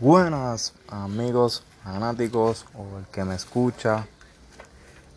Buenas 0.00 0.74
amigos 0.88 1.62
fanáticos 1.84 2.66
o 2.74 2.98
el 2.98 3.06
que 3.12 3.24
me 3.24 3.36
escucha. 3.36 4.08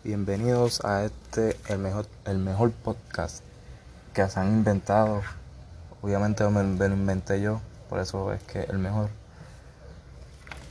Bienvenidos 0.04 0.84
a 0.84 1.04
este 1.04 1.56
el 1.66 1.78
mejor 1.78 2.06
el 2.24 2.38
mejor 2.38 2.70
podcast 2.70 3.42
que 4.14 4.28
se 4.28 4.38
han 4.38 4.46
inventado. 4.46 5.22
Obviamente 6.00 6.44
me, 6.44 6.62
me 6.62 6.88
lo 6.88 6.94
inventé 6.94 7.40
yo, 7.40 7.60
por 7.88 7.98
eso 7.98 8.32
es 8.32 8.40
que 8.44 8.60
el 8.60 8.78
mejor. 8.78 9.08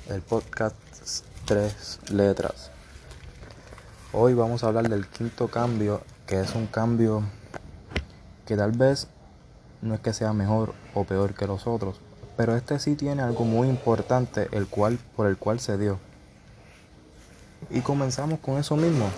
El 0.08 0.21
podcast 0.21 0.78
tres 1.44 2.00
letras. 2.10 2.71
Hoy 4.14 4.34
vamos 4.34 4.64
a 4.64 4.68
hablar 4.68 4.88
del 4.88 5.05
quinto 5.08 5.50
cambio, 5.50 6.02
que 6.26 6.39
es 6.39 6.55
un 6.55 6.68
cambio 6.68 7.24
que 8.46 8.55
tal 8.55 8.71
vez 8.71 9.10
no 9.82 9.94
es 9.94 10.00
que 10.00 10.14
sea 10.14 10.32
mejor 10.32 10.74
o 10.94 11.04
peor 11.04 11.34
que 11.34 11.46
los 11.46 11.68
otros, 11.68 12.00
pero 12.38 12.56
este 12.56 12.80
sí 12.80 12.96
tiene 12.96 13.24
algo 13.24 13.44
muy 13.44 13.68
importante 13.68 14.48
el 14.52 14.68
cual, 14.68 15.00
por 15.16 15.28
el 15.28 15.38
cual 15.38 15.59
se 15.59 15.78
dio. 15.78 16.00
Y 17.72 17.82
comenzamos 17.82 18.40
con 18.40 18.59
eso 18.59 18.78
mismo. 18.78 19.09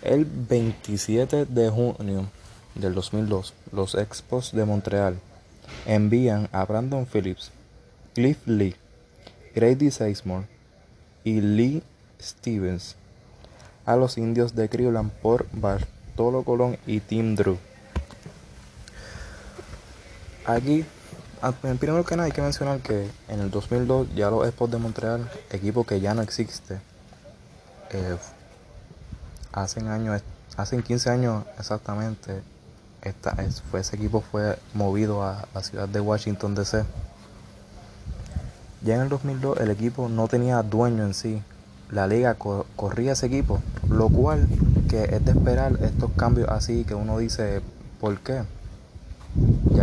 El 0.00 0.24
27 0.24 1.44
de 1.44 1.68
junio 1.68 2.26
del 2.74 2.94
2002, 2.94 3.52
los 3.70 3.94
Expos 3.94 4.52
de 4.52 4.64
Montreal 4.64 5.20
envían 5.86 6.48
a 6.52 6.64
Brandon 6.64 7.06
Phillips, 7.06 7.52
Cliff 8.14 8.38
Lee, 8.46 8.74
Grady 9.54 9.90
Sizemore 9.90 10.46
y 11.22 11.40
Lee 11.40 11.82
Stevens 12.20 12.96
a 13.84 13.96
los 13.96 14.16
indios 14.16 14.54
de 14.54 14.68
Cleveland 14.68 15.10
por 15.10 15.46
Bartolo 15.52 16.42
Colón 16.44 16.78
y 16.86 17.00
Tim 17.00 17.34
Drew. 17.34 17.58
Aquí 20.44 20.84
en 21.42 21.78
primer 21.78 22.04
que 22.04 22.16
nada 22.16 22.26
hay 22.26 22.32
que 22.32 22.40
mencionar 22.40 22.78
que 22.80 23.10
en 23.28 23.40
el 23.40 23.50
2002 23.50 24.14
ya 24.14 24.30
los 24.30 24.46
Expos 24.46 24.70
de 24.70 24.78
Montreal, 24.78 25.28
equipo 25.50 25.84
que 25.84 26.00
ya 26.00 26.14
no 26.14 26.22
existe, 26.22 26.80
eh, 27.90 28.16
hacen 29.52 29.88
años, 29.88 30.22
hacen 30.56 30.82
15 30.82 31.10
años 31.10 31.44
exactamente, 31.58 32.42
esta, 33.02 33.34
fue, 33.70 33.80
ese 33.80 33.96
equipo 33.96 34.20
fue 34.20 34.56
movido 34.74 35.24
a 35.24 35.48
la 35.52 35.62
ciudad 35.62 35.88
de 35.88 35.98
Washington 36.00 36.54
DC. 36.54 36.84
Ya 38.82 38.94
en 38.94 39.02
el 39.02 39.08
2002 39.08 39.58
el 39.60 39.70
equipo 39.70 40.08
no 40.08 40.28
tenía 40.28 40.62
dueño 40.62 41.04
en 41.04 41.14
sí, 41.14 41.42
la 41.90 42.06
liga 42.06 42.36
corría 42.76 43.12
ese 43.12 43.26
equipo, 43.26 43.60
lo 43.88 44.08
cual 44.08 44.48
que 44.88 45.02
es 45.04 45.24
de 45.24 45.32
esperar 45.32 45.76
estos 45.82 46.12
cambios 46.12 46.48
así 46.48 46.84
que 46.84 46.94
uno 46.94 47.18
dice, 47.18 47.62
¿por 48.00 48.20
qué? 48.20 48.42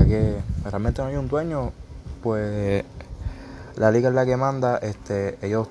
Que 0.09 0.41
realmente 0.65 1.01
no 1.01 1.07
hay 1.07 1.15
un 1.15 1.27
dueño, 1.27 1.71
pues 2.23 2.83
la 3.77 3.91
liga 3.91 4.09
es 4.09 4.15
la 4.15 4.25
que 4.25 4.35
manda, 4.35 4.77
este, 4.77 5.37
ellos, 5.41 5.67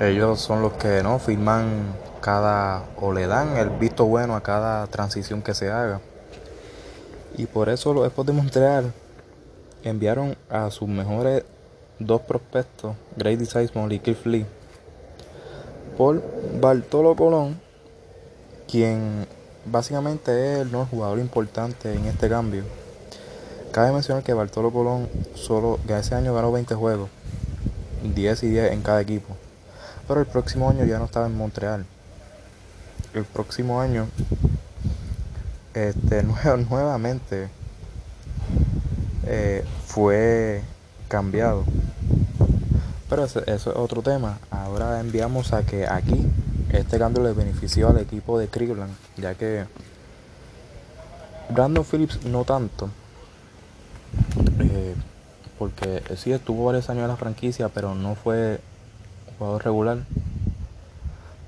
ellos 0.00 0.40
son 0.40 0.60
los 0.62 0.72
que 0.72 1.02
no 1.02 1.18
firman 1.20 1.94
cada 2.20 2.82
o 3.00 3.12
le 3.12 3.28
dan 3.28 3.56
el 3.56 3.70
visto 3.70 4.04
bueno 4.04 4.34
a 4.34 4.42
cada 4.42 4.84
transición 4.88 5.42
que 5.42 5.54
se 5.54 5.70
haga. 5.70 6.00
Y 7.36 7.46
por 7.46 7.68
eso 7.68 7.94
los 7.94 8.04
Expos 8.04 8.26
de 8.26 8.32
Montreal 8.32 8.92
enviaron 9.84 10.36
a 10.50 10.70
sus 10.72 10.88
mejores 10.88 11.44
dos 12.00 12.20
prospectos, 12.22 12.96
Grady 13.16 13.46
Sizemore 13.46 13.94
y 13.94 13.98
Cliff 14.00 14.26
Lee, 14.26 14.44
por 15.96 16.20
Bartolo 16.60 17.14
Colón, 17.14 17.60
quien 18.68 19.26
básicamente 19.70 20.54
es 20.54 20.60
el 20.60 20.72
nuevo 20.72 20.86
jugador 20.86 21.18
importante 21.18 21.92
en 21.92 22.06
este 22.06 22.28
cambio. 22.28 22.64
Cabe 23.72 23.92
mencionar 23.92 24.22
que 24.22 24.32
Bartolo 24.32 24.70
Colón 24.70 25.08
solo 25.34 25.78
ese 25.88 26.14
año 26.14 26.34
ganó 26.34 26.50
20 26.52 26.74
juegos, 26.74 27.10
10 28.14 28.42
y 28.44 28.48
10 28.48 28.72
en 28.72 28.82
cada 28.82 29.00
equipo. 29.00 29.36
Pero 30.08 30.20
el 30.20 30.26
próximo 30.26 30.70
año 30.70 30.84
ya 30.84 30.98
no 30.98 31.04
estaba 31.04 31.26
en 31.26 31.36
Montreal. 31.36 31.84
El 33.12 33.24
próximo 33.24 33.80
año, 33.80 34.06
este, 35.74 36.22
nuevamente 36.70 37.48
eh, 39.26 39.64
fue 39.86 40.62
cambiado. 41.08 41.64
Pero 43.08 43.24
eso 43.24 43.44
es 43.46 43.66
otro 43.66 44.02
tema. 44.02 44.38
Ahora 44.50 45.00
enviamos 45.00 45.52
a 45.52 45.64
que 45.64 45.86
aquí 45.86 46.26
este 46.78 46.98
cambio 46.98 47.22
le 47.22 47.32
benefició 47.32 47.88
al 47.88 47.98
equipo 47.98 48.38
de 48.38 48.48
Cleveland, 48.48 48.94
ya 49.16 49.34
que 49.34 49.64
Brandon 51.50 51.84
Phillips 51.84 52.24
no 52.24 52.44
tanto, 52.44 52.90
eh, 54.60 54.94
porque 55.58 56.02
sí 56.16 56.32
estuvo 56.32 56.66
varios 56.66 56.90
años 56.90 57.02
en 57.02 57.08
la 57.08 57.16
franquicia, 57.16 57.68
pero 57.68 57.94
no 57.94 58.14
fue 58.14 58.60
jugador 59.38 59.64
regular. 59.64 59.98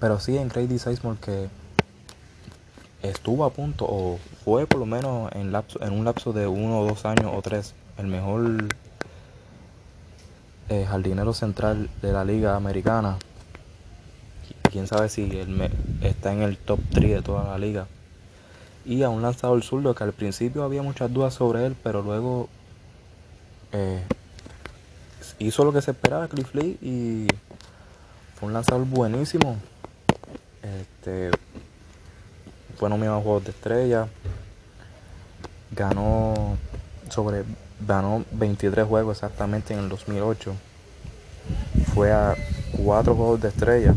Pero 0.00 0.20
sí 0.20 0.38
en 0.38 0.48
Grady 0.48 0.78
Sizemore 0.78 1.18
que 1.20 1.48
estuvo 3.02 3.44
a 3.44 3.50
punto, 3.50 3.84
o 3.88 4.18
fue 4.44 4.66
por 4.66 4.80
lo 4.80 4.86
menos 4.86 5.30
en 5.32 5.52
un 5.92 6.04
lapso 6.04 6.32
de 6.32 6.46
uno 6.46 6.80
o 6.80 6.86
dos 6.86 7.04
años 7.04 7.32
o 7.34 7.42
tres, 7.42 7.74
el 7.98 8.06
mejor 8.06 8.68
eh, 10.68 10.86
jardinero 10.88 11.32
central 11.32 11.90
de 12.00 12.12
la 12.12 12.24
liga 12.24 12.54
americana 12.54 13.18
quién 14.78 14.86
sabe 14.86 15.08
si 15.08 15.22
él 15.24 15.68
está 16.02 16.32
en 16.32 16.42
el 16.42 16.56
top 16.56 16.78
3 16.92 17.16
de 17.16 17.22
toda 17.22 17.42
la 17.42 17.58
liga. 17.58 17.88
Y 18.86 19.02
a 19.02 19.08
un 19.08 19.22
lanzador 19.22 19.60
zurdo 19.64 19.92
que 19.92 20.04
al 20.04 20.12
principio 20.12 20.62
había 20.62 20.82
muchas 20.82 21.12
dudas 21.12 21.34
sobre 21.34 21.66
él, 21.66 21.74
pero 21.82 22.00
luego 22.00 22.48
eh, 23.72 24.00
hizo 25.40 25.64
lo 25.64 25.72
que 25.72 25.82
se 25.82 25.90
esperaba 25.90 26.28
Cliff 26.28 26.54
Lee 26.54 26.78
y 26.80 27.26
fue 28.36 28.46
un 28.46 28.52
lanzador 28.52 28.86
buenísimo. 28.86 29.56
Este, 30.62 31.32
fue 32.76 32.88
nominado 32.88 33.18
a 33.18 33.22
Juegos 33.22 33.44
de 33.46 33.50
Estrella. 33.50 34.06
Ganó 35.72 36.56
sobre 37.10 37.42
ganó 37.84 38.24
23 38.30 38.86
juegos 38.86 39.16
exactamente 39.16 39.74
en 39.74 39.80
el 39.80 39.88
2008. 39.88 40.54
Fue 41.94 42.12
a 42.12 42.36
4 42.76 43.14
Juegos 43.16 43.40
de 43.40 43.48
Estrella 43.48 43.94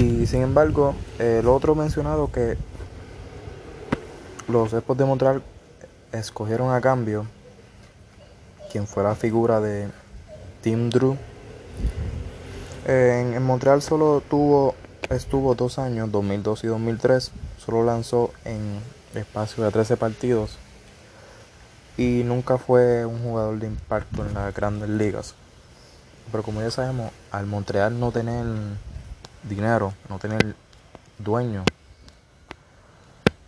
y 0.00 0.26
sin 0.26 0.40
embargo, 0.40 0.94
el 1.18 1.46
otro 1.46 1.74
mencionado 1.74 2.32
que 2.32 2.56
los 4.48 4.72
Expos 4.72 4.96
de 4.96 5.04
Montreal 5.04 5.42
escogieron 6.10 6.72
a 6.72 6.80
cambio, 6.80 7.26
quien 8.72 8.86
fue 8.86 9.02
la 9.02 9.14
figura 9.14 9.60
de 9.60 9.88
Tim 10.62 10.88
Drew, 10.88 11.18
en, 12.86 13.42
Montreal 13.42 13.82
solo 13.82 14.22
tuvo, 14.26 14.74
estuvo 15.10 15.54
dos 15.54 15.78
años, 15.78 16.10
2002 16.10 16.64
y 16.64 16.66
2003, 16.68 17.30
solo 17.58 17.84
lanzó 17.84 18.32
en 18.46 18.80
espacio 19.14 19.64
de 19.64 19.70
13 19.70 19.98
partidos 19.98 20.56
y 21.98 22.22
nunca 22.24 22.56
fue 22.56 23.04
un 23.04 23.22
jugador 23.22 23.58
de 23.58 23.66
impacto 23.66 24.24
en 24.24 24.32
las 24.32 24.54
grandes 24.54 24.88
ligas. 24.88 25.34
Pero 26.32 26.42
como 26.42 26.62
ya 26.62 26.70
sabemos, 26.70 27.12
al 27.30 27.44
Montreal 27.44 28.00
no 28.00 28.12
tener 28.12 28.46
dinero, 29.42 29.94
no 30.08 30.18
tener 30.18 30.54
dueño. 31.18 31.64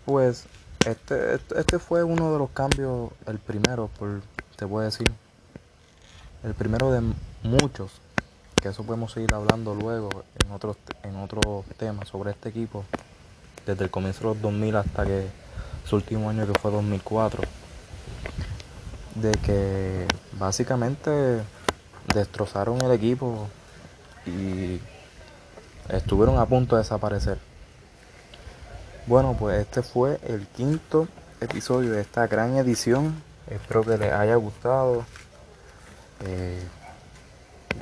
Pues 0.05 0.47
este, 0.87 1.35
este 1.57 1.79
fue 1.79 2.03
uno 2.03 2.33
de 2.33 2.39
los 2.39 2.51
cambios, 2.51 3.11
el 3.27 3.39
primero, 3.39 3.89
por, 3.99 4.21
te 4.57 4.65
voy 4.65 4.83
a 4.83 4.85
decir, 4.87 5.11
el 6.43 6.55
primero 6.55 6.91
de 6.91 7.03
muchos, 7.43 7.93
que 8.61 8.69
eso 8.69 8.83
podemos 8.85 9.13
seguir 9.13 9.33
hablando 9.35 9.75
luego 9.75 10.09
en 10.45 10.51
otros 10.53 10.77
en 11.03 11.17
otros 11.17 11.65
temas 11.77 12.09
sobre 12.09 12.33
este 12.33 12.49
equipo, 12.49 12.85
desde 13.67 13.85
el 13.85 13.91
comienzo 13.91 14.21
de 14.21 14.27
los 14.27 14.43
2000 14.43 14.77
hasta 14.77 15.05
que 15.05 15.27
su 15.85 15.97
último 15.97 16.31
año 16.31 16.47
que 16.47 16.59
fue 16.59 16.71
2004, 16.71 17.43
de 19.17 19.33
que 19.33 20.07
básicamente 20.39 21.43
destrozaron 22.13 22.81
el 22.83 22.93
equipo 22.93 23.49
y 24.27 24.81
estuvieron 25.93 26.39
a 26.39 26.47
punto 26.47 26.77
de 26.77 26.83
desaparecer. 26.83 27.39
Bueno, 29.07 29.37
pues 29.39 29.61
este 29.61 29.83
fue 29.83 30.19
el 30.27 30.47
quinto 30.47 31.09
episodio 31.41 31.93
de 31.93 32.01
esta 32.01 32.27
gran 32.27 32.57
edición. 32.57 33.23
Espero 33.49 33.83
que 33.83 33.99
les 33.99 34.13
haya 34.13 34.37
gustado. 34.37 35.05
Eh, 36.25 36.63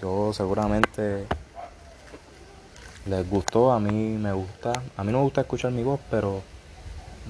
yo 0.01 0.33
seguramente 0.33 1.27
les 3.07 3.29
gustó, 3.29 3.73
a 3.73 3.79
mí 3.79 4.17
me 4.19 4.33
gusta. 4.33 4.73
A 4.97 5.05
mí 5.05 5.13
no 5.13 5.19
me 5.19 5.25
gusta 5.25 5.43
escuchar 5.43 5.73
mi 5.73 5.83
voz, 5.83 6.01
pero 6.11 6.43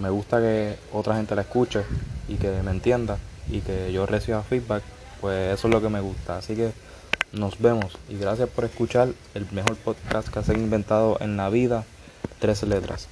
me 0.01 0.09
gusta 0.09 0.39
que 0.39 0.79
otra 0.93 1.17
gente 1.17 1.35
la 1.35 1.43
escuche 1.43 1.85
y 2.29 2.37
que 2.37 2.63
me 2.63 2.71
entienda 2.71 3.19
y 3.49 3.61
que 3.61 3.93
yo 3.93 4.07
reciba 4.07 4.43
feedback. 4.43 4.83
Pues 5.21 5.59
eso 5.59 5.69
es 5.69 5.75
lo 5.75 5.83
que 5.83 5.89
me 5.89 6.01
gusta. 6.01 6.39
Así 6.39 6.55
que 6.55 6.73
nos 7.33 7.61
vemos 7.61 7.99
y 8.09 8.17
gracias 8.17 8.49
por 8.49 8.65
escuchar 8.65 9.09
el 9.35 9.47
mejor 9.53 9.77
podcast 9.77 10.29
que 10.29 10.43
se 10.43 10.53
ha 10.53 10.57
inventado 10.57 11.17
en 11.21 11.37
la 11.37 11.49
vida. 11.51 11.85
Tres 12.39 12.63
letras. 12.63 13.09